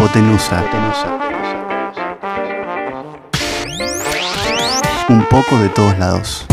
[0.00, 0.64] Hipotenusa.
[5.10, 6.46] Un poco de todos lados.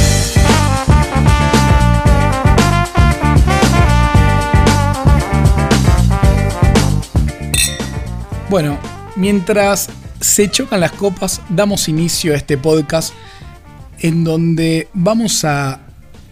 [8.49, 8.77] Bueno,
[9.15, 9.89] mientras
[10.19, 13.13] se chocan las copas, damos inicio a este podcast
[13.99, 15.79] en donde vamos a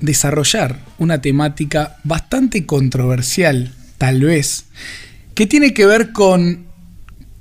[0.02, 4.66] desarrollar una temática bastante controversial, tal vez,
[5.34, 6.74] que tiene que ver con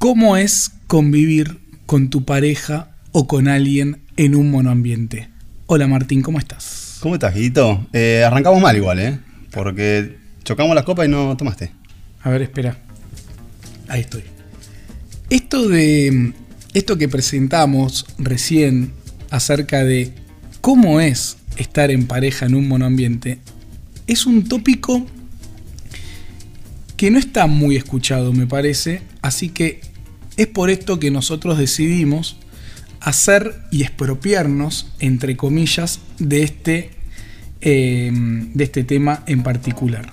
[0.05, 5.31] cómo es convivir con tu pareja o con alguien en un monoambiente.
[5.65, 6.99] Hola Martín, ¿cómo estás?
[7.01, 7.87] ¿Cómo estás, Guito?
[7.95, 9.19] Eh, arrancamos mal igual, ¿eh?
[9.51, 11.71] Porque chocamos las copas y no tomaste.
[12.23, 12.77] A ver, espera.
[13.89, 14.25] Ahí estoy.
[15.31, 16.35] Esto de.
[16.75, 18.93] Esto que presentamos recién
[19.31, 20.13] acerca de
[20.61, 23.39] cómo es estar en pareja en un monoambiente
[24.07, 25.07] es un tópico
[26.99, 29.01] que no está muy escuchado, me parece.
[29.23, 29.94] Así que
[30.37, 32.37] es por esto que nosotros decidimos
[33.01, 36.91] hacer y expropiarnos, entre comillas, de este,
[37.61, 40.07] eh, de este tema en particular.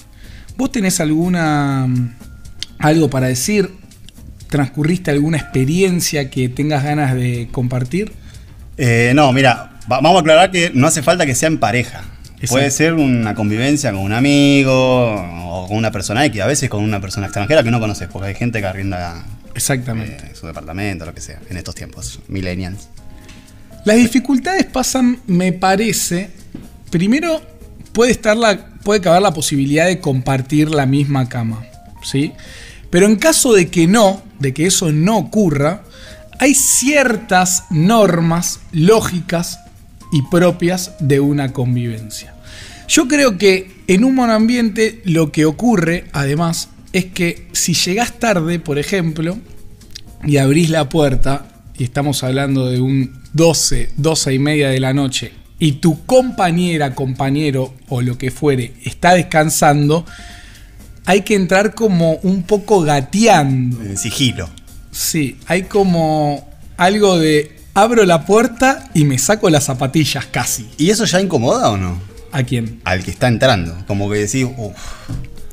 [0.58, 1.88] ¿Vos tenés alguna
[2.80, 3.70] algo para decir?
[4.50, 8.12] ¿Transcurriste alguna experiencia que tengas ganas de compartir?
[8.78, 12.04] Eh, no, mira, va- vamos a aclarar que no hace falta que sea en pareja.
[12.36, 12.56] Exacto.
[12.56, 16.84] Puede ser una convivencia con un amigo o con una persona X, a veces con
[16.84, 19.24] una persona extranjera que no conoces, porque hay gente que arrienda
[19.56, 20.26] Exactamente.
[20.26, 22.88] eh, su departamento, lo que sea, en estos tiempos, millennials.
[23.86, 26.30] Las dificultades pasan, me parece.
[26.90, 27.42] Primero,
[27.94, 31.66] puede, estar la, puede caber la posibilidad de compartir la misma cama.
[32.04, 32.34] ¿sí?
[32.90, 35.84] Pero en caso de que no, de que eso no ocurra,
[36.40, 39.60] hay ciertas normas lógicas
[40.12, 42.34] y propias de una convivencia.
[42.88, 48.60] Yo creo que en un monoambiente lo que ocurre, además, es que si llegás tarde,
[48.60, 49.38] por ejemplo,
[50.24, 51.46] y abrís la puerta,
[51.78, 56.96] y estamos hablando de un 12, 12 y media de la noche, y tu compañera,
[56.96, 60.06] compañero o lo que fuere está descansando,
[61.06, 63.82] hay que entrar como un poco gateando.
[63.82, 64.50] En sigilo.
[64.92, 70.68] Sí, hay como algo de abro la puerta y me saco las zapatillas casi.
[70.78, 72.00] ¿Y eso ya incomoda o no?
[72.32, 72.82] ¿A quién?
[72.84, 73.76] Al que está entrando.
[73.88, 74.76] Como que decís, uff,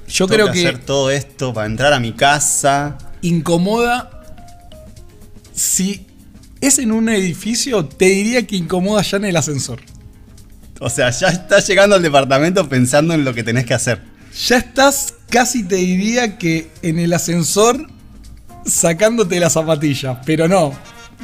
[0.08, 2.98] Yo tengo creo que hacer todo esto para entrar a mi casa.
[3.22, 4.18] incomoda
[5.58, 6.06] si
[6.60, 9.80] es en un edificio, te diría que incomoda ya en el ascensor.
[10.80, 14.02] O sea, ya estás llegando al departamento pensando en lo que tenés que hacer.
[14.46, 17.88] Ya estás casi te diría que en el ascensor
[18.64, 20.72] sacándote las zapatillas, pero no,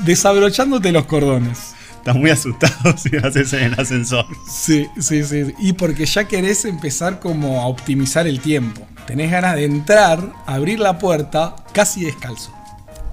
[0.05, 1.74] desabrochándote los cordones.
[2.05, 4.27] Estás muy asustado si lo haces en el ascensor.
[4.47, 5.55] Sí, sí, sí.
[5.59, 8.87] Y porque ya querés empezar como a optimizar el tiempo.
[9.07, 12.53] Tenés ganas de entrar, abrir la puerta casi descalzo.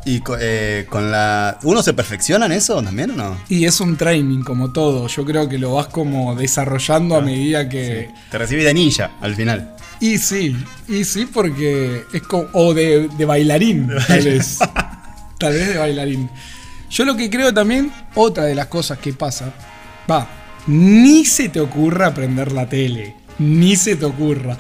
[0.03, 1.57] ¿Y eh, con la.
[1.63, 3.38] ¿Uno se perfecciona en eso también o no?
[3.47, 5.07] Y es un training como todo.
[5.07, 8.09] Yo creo que lo vas como desarrollando a medida que...
[8.30, 9.74] Te recibí de ninja al final.
[10.01, 10.53] Y sí,
[10.90, 12.50] y sí porque es como...
[12.51, 14.59] O de, de bailarín, tal vez.
[15.40, 16.30] tal vez de bailarín.
[16.91, 19.53] Yo lo que creo también, otra de las cosas que pasa,
[20.09, 20.28] va,
[20.68, 24.57] ni se te ocurra prender la tele, ni se te ocurra.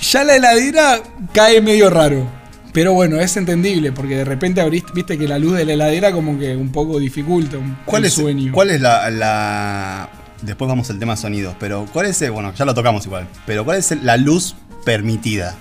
[0.00, 1.00] Ya la heladera
[1.32, 2.26] cae medio raro.
[2.72, 6.12] Pero bueno, es entendible, porque de repente abriste, viste que la luz de la heladera
[6.12, 8.52] como que un poco dificulta un, ¿Cuál el es, sueño.
[8.52, 10.10] ¿Cuál es la, la-
[10.42, 13.26] Después vamos al tema sonidos, pero ¿cuál es el- Bueno, ya lo tocamos igual.
[13.46, 14.54] Pero ¿cuál es el- la luz
[14.84, 15.54] permitida?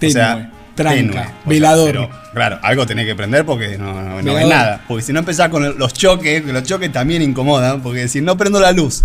[0.00, 1.12] Tenue, tranca, tenue.
[1.14, 1.90] Sea, velador.
[1.90, 4.84] pero, claro, algo tenés que prender porque no, no, no ves nada.
[4.86, 8.36] Porque si no empezás con los choques, que los choques también incomodan, porque si no
[8.36, 9.02] prendo la luz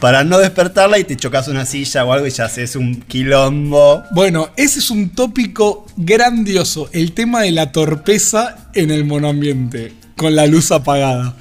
[0.00, 4.02] para no despertarla y te chocas una silla o algo y ya haces un quilombo.
[4.12, 10.34] Bueno, ese es un tópico grandioso, el tema de la torpeza en el monoambiente, con
[10.34, 11.36] la luz apagada.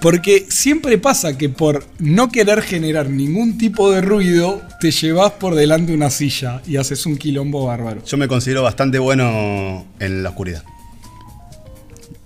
[0.00, 5.54] Porque siempre pasa que por no querer generar ningún tipo de ruido, te llevas por
[5.54, 8.04] delante una silla y haces un quilombo bárbaro.
[8.04, 10.62] Yo me considero bastante bueno en la oscuridad.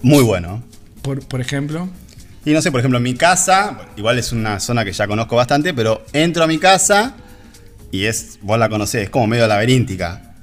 [0.02, 0.62] Muy bueno.
[1.02, 1.88] Por, por ejemplo,
[2.44, 5.36] Y no sé, por ejemplo, en mi casa, igual es una zona que ya conozco
[5.36, 7.14] bastante, pero entro a mi casa
[7.90, 10.34] y es, vos la conocés, es como medio laberíntica.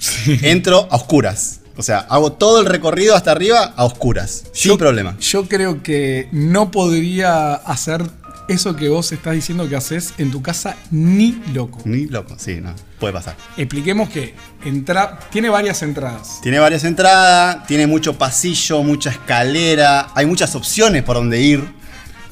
[0.42, 1.62] Entro a oscuras.
[1.78, 5.18] O sea, hago todo el recorrido hasta arriba a oscuras, sin problema.
[5.20, 8.04] yo creo que no podría hacer
[8.48, 11.80] eso que vos estás diciendo que haces en tu casa ni loco.
[11.84, 13.36] Ni loco, sí, no, puede pasar.
[13.58, 16.40] Expliquemos que entra, tiene varias entradas.
[16.44, 21.64] Tiene varias entradas, tiene mucho pasillo, mucha escalera, hay muchas opciones por donde ir,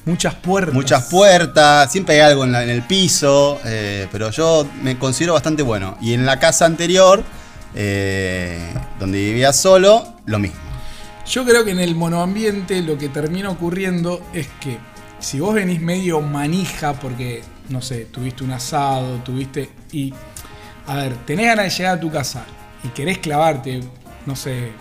[0.05, 0.73] Muchas puertas.
[0.73, 5.33] muchas puertas, siempre hay algo en, la- en el piso, eh, pero yo me considero
[5.33, 5.97] bastante bueno.
[6.01, 7.23] Y en la casa anterior,
[7.75, 10.59] eh, donde vivía solo, lo mismo.
[11.25, 14.77] Yo creo que en el monoambiente lo que termina ocurriendo es que
[15.19, 19.69] si vos venís medio manija porque, no sé, tuviste un asado, tuviste...
[19.91, 20.13] Y,
[20.85, 22.45] a ver, tenés ganas de llegar a tu casa
[22.83, 23.81] y querés clavarte,
[24.25, 24.71] no sé,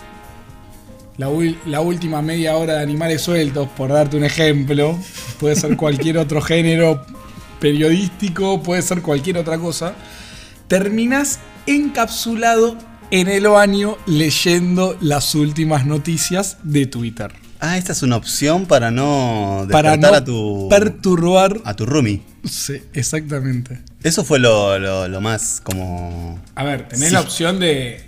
[1.16, 1.28] la,
[1.66, 4.98] la última media hora de animales sueltos, por darte un ejemplo,
[5.38, 7.06] puede ser cualquier otro género
[7.60, 9.94] periodístico, puede ser cualquier otra cosa,
[10.76, 12.78] terminás encapsulado
[13.10, 17.30] en el baño leyendo las últimas noticias de Twitter.
[17.60, 21.60] Ah, esta es una opción para no Para no a tu perturbar.
[21.66, 22.22] a tu roomie.
[22.48, 23.82] Sí, exactamente.
[24.02, 27.14] Eso fue lo, lo- lo más como A ver, tenés Sí.
[27.14, 28.00] la opción de,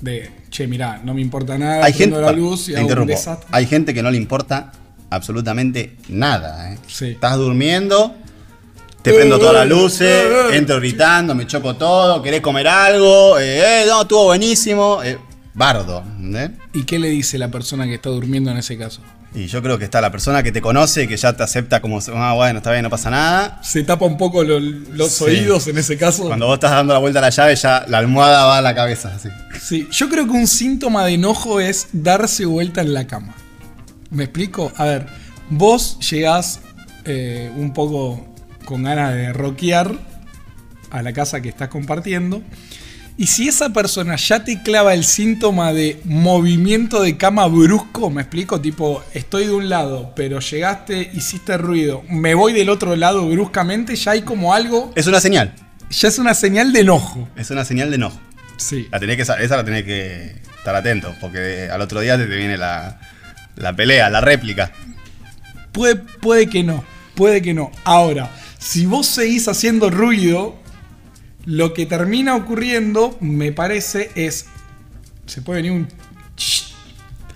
[0.00, 2.90] de, che, mirá, no me importa nada, hay gente la luz y te hago un
[2.92, 3.10] interrumpo.
[3.10, 3.48] desastre.
[3.50, 4.70] Hay gente que no le importa
[5.10, 6.78] absolutamente nada, ¿eh?
[6.86, 7.06] Sí.
[7.06, 8.14] Estás durmiendo,
[9.08, 13.84] te prendo todas las luces, entro gritando, me choco todo, querés comer algo, eh, eh,
[13.88, 15.18] no, estuvo buenísimo, eh,
[15.54, 16.50] bardo, ¿entendés?
[16.74, 19.00] ¿Y qué le dice la persona que está durmiendo en ese caso?
[19.34, 22.00] Y yo creo que está la persona que te conoce, que ya te acepta como,
[22.14, 23.60] ah, bueno, está bien, no pasa nada.
[23.62, 25.24] Se tapa un poco lo- los Sí.
[25.24, 26.24] oídos en ese caso.
[26.26, 28.74] Cuando vos estás dando la vuelta a la llave, ya la almohada va a la
[28.74, 29.28] cabeza, así.
[29.60, 33.34] Sí, yo creo que un síntoma de enojo es darse vuelta en la cama.
[34.10, 34.72] ¿Me explico?
[34.76, 35.06] A ver,
[35.50, 36.60] vos llegás
[37.04, 38.27] eh, un poco
[38.68, 39.94] con ganas de rockear
[40.90, 42.42] a la casa que estás compartiendo.
[43.16, 48.20] Y si esa persona ya te clava el síntoma de movimiento de cama brusco, me
[48.20, 53.26] explico, tipo, estoy de un lado, pero llegaste, hiciste ruido, me voy del otro lado
[53.26, 55.54] bruscamente, ya hay como algo, Es una señal,
[55.90, 57.26] ya es una señal de enojo.
[57.36, 58.20] es una señal de enojo.
[58.58, 58.86] Sí.
[58.92, 62.26] La tenés que, sa- esa la tenés que estar atento, porque al otro día te,
[62.26, 63.00] te viene la,
[63.56, 64.70] la pelea, la réplica.
[65.72, 66.84] Puede, puede que no,
[67.16, 67.70] puede que no.
[67.84, 70.56] Ahora, si vos seguís haciendo ruido,
[71.44, 74.46] lo que termina ocurriendo, me parece, es.
[75.26, 75.88] Se puede venir un.
[76.36, 76.72] ch-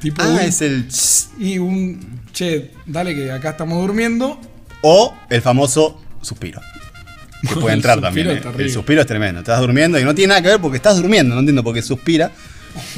[0.01, 0.23] tipo.
[0.23, 0.89] un- Ah, es el...
[0.89, 2.21] ch- Y un.
[2.33, 4.41] Che, dale que acá estamos durmiendo.
[4.83, 6.61] O el famoso suspiro.
[7.49, 8.31] Que puede entrar también.
[8.31, 8.43] ¿eh?
[8.59, 9.41] El suspiro es tremendo.
[9.41, 11.35] Estás durmiendo y no tiene nada que ver porque estás durmiendo.
[11.35, 12.31] No entiendo por qué suspira.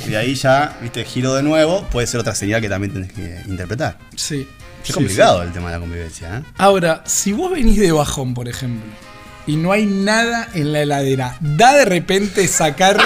[0.09, 1.83] Y ahí ya, viste, giro de nuevo.
[1.91, 3.99] Puede ser otra señal que también tenés que interpretar.
[4.15, 4.47] Sí.
[4.87, 6.39] Es complicado el tema de la convivencia.
[6.39, 6.43] ¿eh?
[6.59, 8.85] Ahora, si vos venís de bajón, por ejemplo,
[9.47, 12.99] y no hay nada en la heladera, da de repente sacar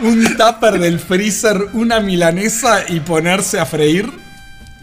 [0.00, 4.10] un tupper del freezer, una milanesa y ponerse a freír.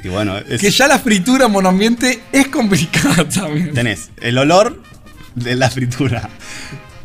[0.03, 3.73] Y bueno, es- Que ya la fritura monoambiente es complicada también.
[3.73, 4.81] tenés el olor
[5.35, 6.29] de la fritura.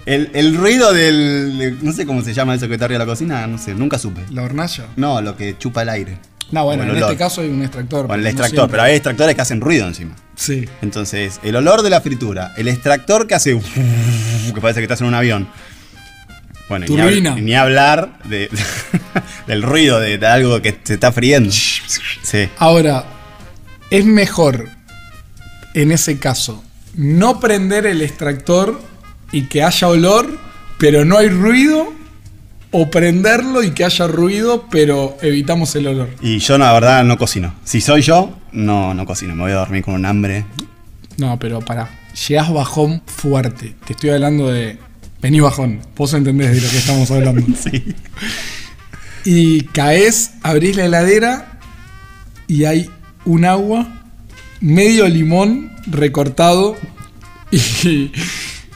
[0.06, 1.58] El, el ruido del.
[1.58, 3.46] de- no sé cómo se llama eso que está arriba de la cocina.
[3.46, 4.22] No sé, nunca supe.
[4.30, 4.86] La hornalla.
[4.96, 6.18] No, lo que chupa el aire.
[6.50, 7.02] No, bueno, en olor.
[7.02, 8.06] este caso hay un extractor.
[8.10, 10.16] O el extractor, pero hay extractores que hacen ruido encima.
[10.34, 10.66] Sí.
[10.82, 13.58] Entonces, el olor de la fritura, el extractor que hace
[14.54, 15.48] que parece que estás en un avión.
[16.68, 18.50] Bueno, y ni, hab- ni hablar de,
[19.46, 21.50] del ruido de, de algo que se está friendo.
[21.50, 22.48] Sí.
[22.58, 23.04] Ahora,
[23.90, 24.68] es mejor,
[25.74, 26.62] en ese caso,
[26.94, 28.80] no prender el extractor
[29.32, 30.38] y que haya olor,
[30.78, 31.92] pero no hay ruido,
[32.70, 36.10] o prenderlo y que haya ruido, pero evitamos el olor.
[36.20, 37.54] Y yo, la verdad, no cocino.
[37.64, 39.34] Si soy yo, no, no cocino.
[39.34, 40.44] Me voy a dormir con un hambre.
[41.16, 41.90] No, pero pará,
[42.28, 43.74] llegás bajón fuerte.
[43.86, 44.78] Te estoy hablando de...
[45.20, 47.44] Vení bajón, vos entendés de lo que estamos hablando.
[47.56, 47.94] Sí.
[49.24, 51.58] Y caes, abrís la heladera
[52.46, 52.88] y hay
[53.24, 53.86] un agua,
[54.60, 56.76] medio limón recortado
[57.50, 58.10] y,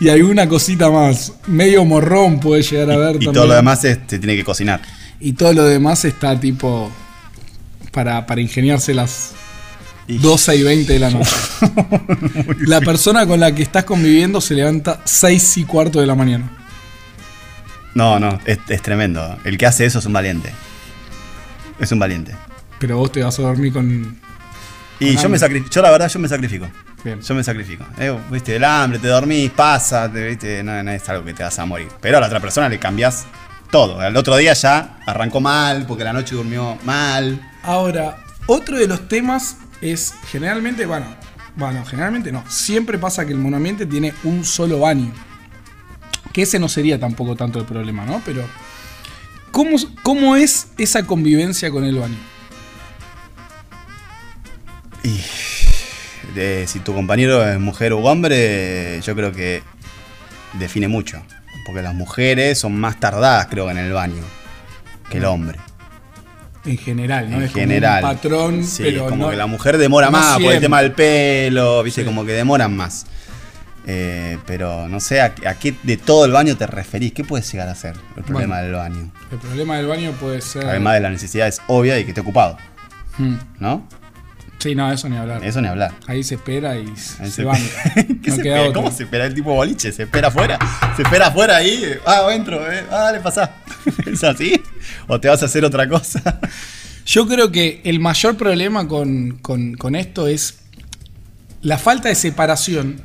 [0.04, 1.32] y alguna cosita más.
[1.46, 3.32] Medio morrón puede llegar a ver Y también.
[3.34, 4.80] todo lo demás es- se tiene que cocinar.
[5.20, 6.90] Y todo lo demás está tipo
[7.92, 9.32] para, para ingeniarse las
[10.08, 11.30] Y- 12 y 20 de la noche.
[12.66, 16.50] la persona con la que estás conviviendo se levanta 6 y cuarto de la mañana.
[17.94, 19.38] No, no, es, es tremendo.
[19.44, 20.50] El que hace eso es un valiente.
[21.78, 22.34] Es un valiente.
[22.78, 24.18] Pero vos te vas a dormir con...
[24.98, 26.66] Y yo me yo la verdad yo me sacrifico.
[27.04, 27.20] Bien.
[27.20, 27.84] Yo me sacrifico.
[27.98, 31.42] Eh, viste, el hambre, te dormís, pasa, te- viste, no, no es algo que te
[31.42, 31.88] vas a morir.
[32.00, 33.26] Pero a la otra persona le cambias
[33.70, 34.00] todo.
[34.00, 37.40] Al otro día ya arrancó mal, porque la noche durmió mal.
[37.64, 41.06] Ahora, otro de los temas es generalmente, bueno,
[41.56, 45.10] bueno, generalmente no, siempre pasa que el monoambiente tiene un solo baño.
[46.32, 48.22] Que ese no sería tampoco tanto el problema, ¿no?
[48.24, 48.44] Pero,
[49.50, 52.16] ¿cómo, cómo es esa convivencia con el baño?
[55.02, 55.20] Y
[56.34, 59.62] de- si tu compañero es mujer u hombre, yo creo que
[60.54, 61.22] define mucho.
[61.66, 64.22] Porque las mujeres son más tardadas, creo, en el baño
[65.10, 65.58] que el hombre.
[66.64, 67.36] En general, ¿no?
[67.38, 68.04] en es como general.
[68.04, 70.60] un patrón, Sí, pero como no- que la mujer demora no más por el siempre.
[70.60, 72.04] tema del pelo, viste, Sí.
[72.06, 73.06] como que demoran más.
[73.84, 77.12] Eh, pero no sé a, a qué de todo el baño te referís.
[77.12, 78.62] ¿Qué puede llegar a ser el problema Bueno.
[78.68, 79.10] del baño?
[79.32, 80.64] El problema del baño puede ser...
[80.66, 82.56] Además de la necesidad es obvia y que esté ocupado.
[83.18, 83.34] Hmm.
[83.58, 83.86] ¿no?
[84.62, 85.44] Sí, no, eso ni hablar.
[85.44, 85.92] Eso ni hablar.
[86.06, 87.60] Ahí se espera y se, se banca.
[87.94, 88.60] ¿Qué No se queda espera?
[88.68, 88.72] otra.
[88.74, 89.90] ¿Cómo se espera el tipo boliche?
[89.90, 90.58] ¿Se espera afuera?
[90.96, 91.82] ¿Se espera afuera ahí?
[92.06, 92.84] Ah, entro, eh.
[92.90, 93.56] Ah, dale, pasá.
[94.06, 94.60] ¿Es así?
[95.08, 96.38] ¿O te vas a hacer otra cosa?
[97.04, 100.60] Yo creo que el mayor problema con, con- con esto es
[101.62, 103.02] la falta de separación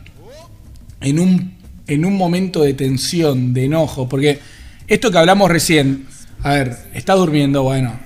[1.02, 4.08] en un, en un momento de tensión, de enojo.
[4.08, 4.40] Porque
[4.88, 6.06] esto que hablamos recién,
[6.44, 8.00] a ver, está durmiendo, bueno,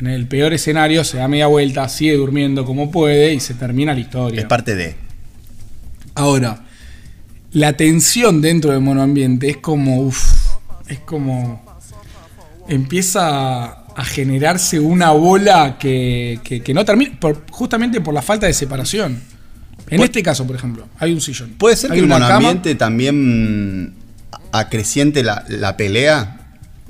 [0.00, 3.94] en el peor escenario se da media vuelta, sigue durmiendo como puede y se termina
[3.94, 4.40] la historia.
[4.40, 4.96] Es parte de.
[6.14, 6.64] Ahora,
[7.52, 10.32] la tensión dentro del monoambiente es como, uf,
[10.88, 11.64] es como,
[12.68, 13.64] empieza
[13.96, 18.52] a generarse una bola que, que- que no termina, por- justamente por la falta de
[18.52, 19.20] separación.
[19.88, 21.50] En Pu- este caso, por ejemplo, hay un sillón.
[21.58, 22.18] ¿Puede ser que el cama.
[22.24, 23.92] monoambiente también
[24.50, 26.40] acreciente la, la pelea?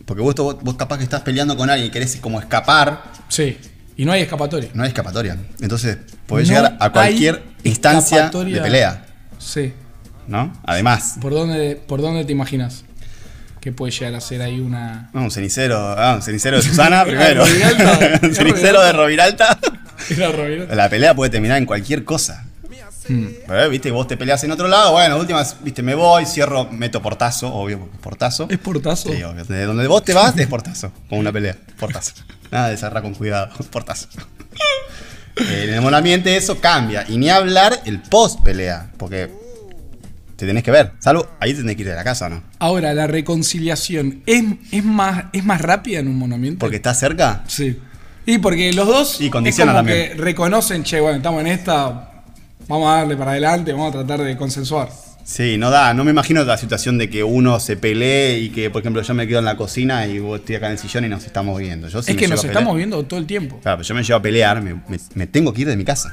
[0.06, 3.56] Porque vos, vos, vos capaz que estás peleando con alguien y querés como escapar, Sí,
[3.96, 4.70] y no hay escapatoria.
[4.74, 5.38] no hay escapatoria.
[5.60, 9.06] Entonces podés No llegar a cualquier instancia de pelea,
[9.38, 9.72] Sí.
[10.26, 10.52] ¿no?
[10.64, 12.84] Además, ¿Por dónde, ¿Por dónde te imaginas
[13.60, 15.08] que puede llegar a ser ahí una...
[15.14, 17.44] no, un cenicero, ah, un cenicero de Susana primero.
[18.22, 19.58] Un cenicero de Roviralta.
[20.70, 22.44] La pelea puede terminar en cualquier cosa.
[23.06, 27.02] Pero, viste, vos te peleas en otro lado, bueno, últimas, viste, me voy, cierro, meto
[27.02, 28.46] portazo, obvio, portazo.
[28.50, 29.12] ¿Es portazo?
[29.12, 29.44] Sí, obvio.
[29.44, 30.92] De donde vos te vas, es portazo.
[31.08, 31.56] Con una pelea.
[31.78, 32.14] Portazo.
[32.50, 33.50] Nada de cerrar con cuidado.
[33.70, 34.08] Portazo.
[35.36, 37.04] En el monoambiente eso cambia.
[37.08, 38.92] Y ni hablar el post pelea.
[38.96, 39.30] Porque
[40.36, 40.92] te tenés que ver.
[41.00, 42.42] Salvo, ahí te tenés que ir de la casa, ¿no?
[42.58, 46.60] Ahora, la reconciliación es, es, más, es más rápida en un monoambiente.
[46.60, 47.42] Porque estás cerca.
[47.48, 47.78] Sí.
[48.26, 52.13] Y porque los dos Y es como que reconocen, che, bueno, estamos en esta,
[52.68, 54.88] vamos a darle para adelante, vamos a tratar de consensuar.
[55.24, 55.94] Sí, no da.
[55.94, 59.14] No me imagino la situación de que uno se pelee y que, por ejemplo, yo
[59.14, 61.58] me quedo en la cocina y vos estoy acá en el sillón y nos estamos
[61.58, 61.88] viendo.
[61.88, 63.58] Yo, si es que nos pelear- estamos viendo todo el tiempo.
[63.62, 65.84] Claro, pero yo me llevo a pelear, me, me- me tengo que ir de mi
[65.84, 66.12] casa.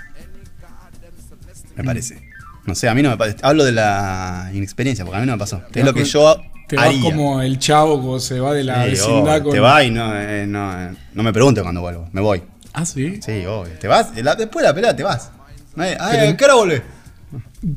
[1.75, 1.77] Mm.
[1.77, 2.22] Me parece.
[2.65, 3.38] No sé, a mí no me parece.
[3.41, 5.62] Hablo de la inexperiencia, porque a mí no me pasó.
[5.72, 8.86] Te es lo que yo Te vas como el chavo cuando se va de la
[8.86, 9.51] Sí, vecindad con.
[9.51, 12.08] Te vas y no, eh, no, eh, no me preguntes cuando vuelvo.
[12.13, 12.41] Me voy.
[12.74, 13.20] Ah, sí.
[13.22, 13.74] Sí, obvio.
[13.79, 15.31] Te vas, la- después de la pelea te vas.
[15.75, 16.81] No ay, Pero- ¿a ¿Qué hora volvés?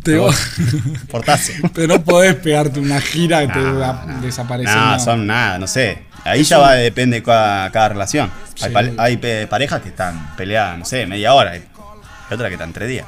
[0.03, 0.53] Te vas.
[1.11, 1.53] Portazo.
[1.75, 4.21] Pero no podés pegarte una gira y te No, va- no.
[4.65, 5.01] No, no.
[5.01, 6.03] son nada, no sé.
[6.25, 8.31] Ahí ya va, depende de cada, cada relación.
[8.55, 11.57] Sí, hay, parejas que están peleadas, no sé, media hora.
[11.59, 11.63] Y
[12.33, 13.07] otras que están tres días.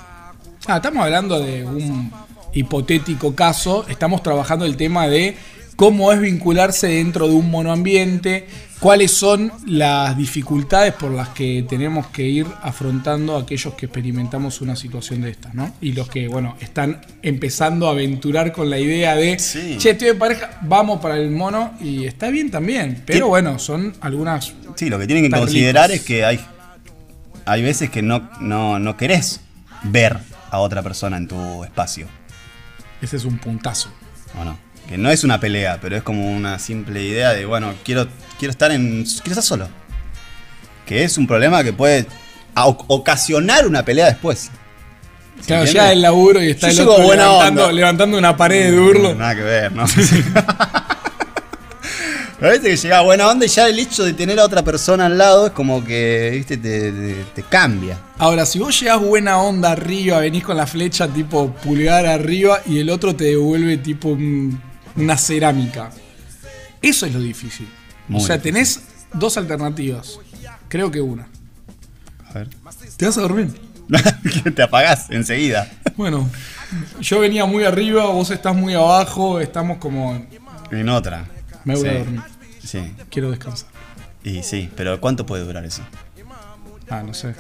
[0.67, 2.13] Ah, estamos hablando de un
[2.53, 3.87] hipotético caso.
[3.89, 5.37] Estamos trabajando el tema de
[5.77, 8.47] cómo es vincularse dentro de un monoambiente,
[8.81, 14.77] cuáles son las dificultades por las que tenemos que ir afrontando aquellos que experimentamos una
[14.77, 15.75] situación de estas, ¿no?
[15.81, 19.77] Y los que, bueno, están empezando a aventurar con la idea de, Sí.
[19.79, 23.29] che, estoy en pareja, vamos para el mono, y está bien también, pero ¿Qué?
[23.29, 24.53] bueno, son algunas...
[24.77, 26.41] Sí, lo que tienen que considerar es que hay,
[27.45, 29.41] hay veces que no, no, no querés
[29.85, 30.19] ver
[30.51, 32.07] a otra persona en tu espacio.
[33.01, 33.91] Ese es un puntazo.
[34.39, 34.66] ¿O no?
[34.89, 38.07] Que no es una pelea, pero es como una simple idea de, bueno, quiero,
[38.39, 39.05] quiero estar en.
[39.05, 39.69] quiero estar solo.
[40.87, 42.07] Que es un problema que puede
[42.55, 44.51] ocasionar una pelea después.
[45.41, 45.73] ¿Se Claro, entiende?
[45.89, 49.15] ya el laburo y está Yo el otro levantando, levantando una pared de burlo.
[49.15, 49.85] Nada que ver, ¿no?
[52.39, 55.07] A veces que llega buena onda y ya el hecho de tener a otra persona
[55.07, 57.99] al lado es como que, viste, te, te- te cambia.
[58.19, 62.79] Ahora, si vos llegás buena onda arriba, venís con la flecha tipo pulgar arriba y
[62.81, 64.61] el otro te devuelve tipo un-
[64.97, 65.91] una cerámica.
[66.83, 67.69] Eso es lo difícil.
[68.09, 68.53] Muy o sea, difícil.
[68.55, 70.19] tenés dos alternativas.
[70.69, 71.27] Creo que una.
[72.29, 72.49] A ver.
[72.97, 73.55] ¿Te vas a dormir?
[74.55, 75.71] Te apagás enseguida.
[75.97, 76.29] Bueno,
[77.01, 80.27] yo venía muy arriba, vos estás muy abajo, estamos como...
[80.71, 81.25] En otra.
[81.65, 81.89] Me voy Sí.
[81.89, 82.21] a dormir,
[82.65, 82.95] Sí.
[83.11, 83.69] quiero descansar.
[84.25, 85.83] Y sí, pero ¿cuánto puede durar eso?
[86.91, 87.35] Ah, no sé.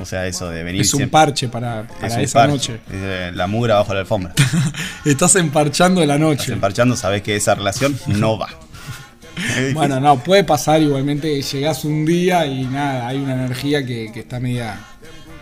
[0.00, 2.72] O sea, eso de venir Es un siempre- parche para, esa parche.
[2.72, 2.80] noche.
[3.28, 4.34] Es, la mugre abajo de la alfombra.
[5.04, 6.52] Estás emparchando la Estás noche.
[6.52, 8.48] emparchando, sabes que esa relación no va.
[9.74, 11.42] Bueno, no, puede pasar igualmente.
[11.42, 14.78] Llegás un día y nada, hay una energía que, que está media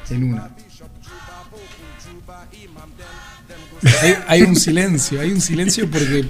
[0.08, 0.48] en una.
[4.00, 6.24] Hay, hay un silencio, hay un silencio porque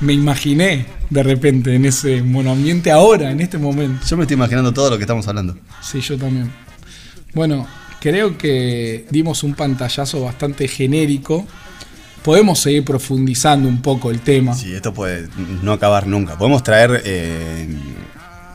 [0.00, 4.04] me imaginé de repente en ese monoambiente ahora, en este momento.
[4.06, 5.56] Yo me estoy imaginando todo lo que estamos hablando.
[5.82, 6.52] Sí, yo también.
[7.34, 7.66] Bueno,
[8.00, 11.46] creo que dimos un pantallazo bastante genérico.
[12.22, 14.54] Podemos seguir profundizando un poco el tema.
[14.54, 15.28] Sí, esto puede
[15.62, 16.38] no acabar nunca.
[16.38, 17.68] Podemos traer eh,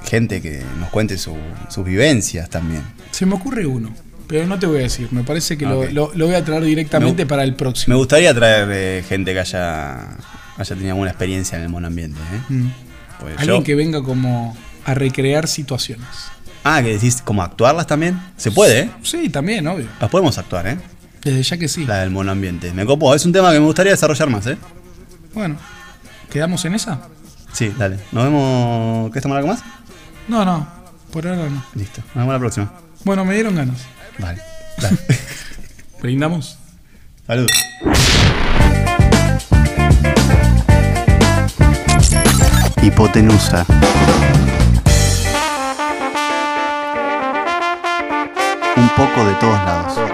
[0.05, 1.35] gente que nos cuente su-
[1.69, 2.81] sus vivencias también.
[3.11, 3.93] Se me ocurre uno,
[4.27, 5.07] pero no te voy a decir.
[5.11, 5.91] Me parece que lo- Ok.
[5.91, 7.95] lo, lo voy a traer directamente Me- para el Me próximo.
[7.97, 10.17] gustaría traer eh, gente que haya,
[10.57, 12.19] haya tenido alguna experiencia en el monoambiente.
[12.19, 12.41] ¿eh?
[12.53, 12.71] Mm.
[13.19, 16.07] Pues Alguien yo- que venga como a recrear situaciones.
[16.71, 18.21] Ah, que decís como actuarlas también.
[18.37, 18.91] Se puede, ¿eh?
[19.01, 19.87] Sí, también, obvio.
[19.99, 20.77] Las podemos actuar, ¿eh?
[21.23, 21.83] Desde ya que sí.
[21.83, 22.71] La del monoambiente.
[22.73, 23.15] Me copó.
[23.15, 24.55] Es un tema que me gustaría desarrollar más, ¿eh?
[25.33, 25.55] Bueno,
[26.29, 27.01] ¿quedamos en esa?
[27.53, 27.97] Sí, dale.
[28.11, 29.11] Nos vemos.
[29.11, 29.63] ¿Qué estamos algo más?
[30.27, 30.67] No, no,
[31.11, 31.63] por ahora no.
[31.73, 32.01] Listo.
[32.09, 32.71] Nos vemos la próxima.
[33.03, 33.79] Bueno, me dieron ganas.
[34.19, 34.39] Vale.
[34.79, 34.97] Dale.
[36.03, 36.59] Brindamos.
[37.25, 37.47] Salud.
[42.83, 43.65] Hipotenusa.
[48.79, 50.08] Un poco de todos lados.